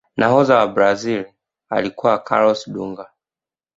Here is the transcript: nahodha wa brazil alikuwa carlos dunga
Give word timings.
nahodha 0.17 0.55
wa 0.57 0.67
brazil 0.67 1.25
alikuwa 1.69 2.19
carlos 2.23 2.69
dunga 2.73 3.11